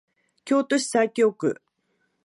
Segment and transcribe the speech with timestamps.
[0.45, 1.61] 京都市西京区